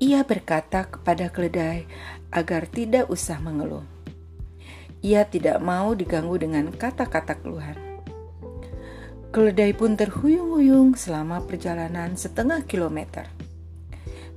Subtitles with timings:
[0.07, 1.83] Ia berkata kepada keledai
[2.31, 3.83] agar tidak usah mengeluh.
[5.03, 7.75] Ia tidak mau diganggu dengan kata-kata keluhan.
[9.35, 13.27] Keledai pun terhuyung-huyung selama perjalanan setengah kilometer.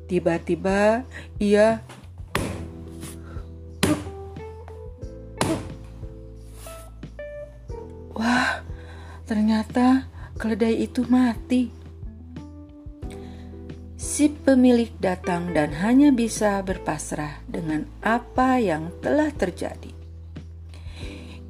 [0.10, 1.06] Tiba-tiba
[1.38, 1.86] ia
[8.18, 8.66] Wah,
[9.30, 10.10] ternyata
[10.42, 11.79] keledai itu mati.
[14.20, 19.96] Si pemilik datang dan hanya bisa berpasrah dengan apa yang telah terjadi.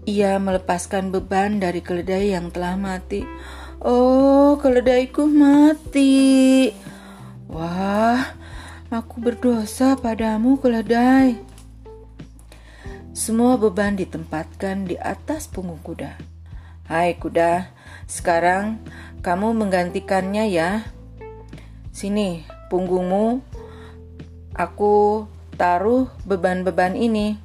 [0.05, 3.25] Ia melepaskan beban dari keledai yang telah mati.
[3.81, 6.69] Oh, keledaiku mati.
[7.49, 8.37] Wah,
[8.93, 11.41] aku berdosa padamu, keledai.
[13.17, 16.21] Semua beban ditempatkan di atas punggung kuda.
[16.85, 17.73] Hai kuda,
[18.05, 18.77] sekarang
[19.25, 20.85] kamu menggantikannya ya.
[21.89, 23.41] Sini, punggungmu.
[24.53, 25.25] Aku
[25.59, 27.35] taruh beban-beban ini.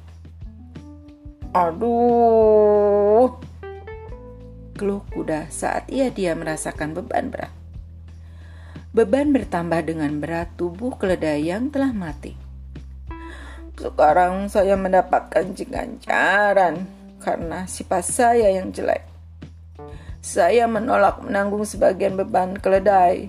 [1.51, 3.35] Aduh.
[4.75, 7.51] Keluh kuda saat ia dia merasakan beban berat.
[8.95, 12.35] Beban bertambah dengan berat tubuh keledai yang telah mati.
[13.75, 16.87] Sekarang saya mendapatkan ganjaran
[17.19, 19.03] karena sifat saya yang jelek.
[20.23, 23.27] Saya menolak menanggung sebagian beban keledai.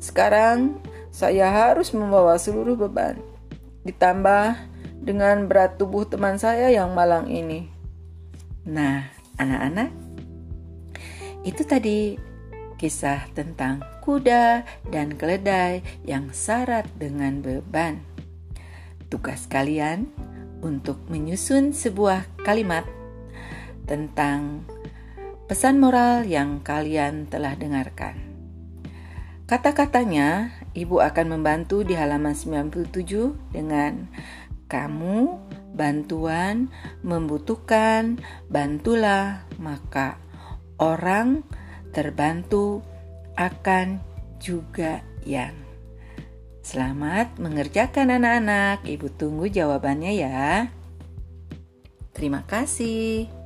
[0.00, 0.80] Sekarang
[1.14, 3.22] saya harus membawa seluruh beban.
[3.86, 4.58] Ditambah
[4.98, 7.70] dengan berat tubuh teman saya yang malang ini.
[8.66, 9.06] Nah,
[9.38, 9.94] anak-anak,
[11.46, 12.18] itu tadi
[12.74, 18.02] kisah tentang kuda dan keledai yang syarat dengan beban.
[19.06, 20.10] Tugas kalian
[20.66, 22.82] untuk menyusun sebuah kalimat
[23.86, 24.66] tentang
[25.44, 28.16] Pesan moral yang kalian telah dengarkan.
[29.44, 34.10] Kata-katanya, Ibu akan membantu di halaman 97 dengan
[34.66, 35.38] kamu
[35.74, 36.70] bantuan
[37.06, 38.18] membutuhkan
[38.50, 40.18] bantulah maka
[40.82, 41.46] orang
[41.94, 42.82] terbantu
[43.38, 44.02] akan
[44.42, 45.64] juga yang
[46.64, 48.88] Selamat mengerjakan anak-anak.
[48.88, 50.72] Ibu tunggu jawabannya ya.
[52.16, 53.43] Terima kasih.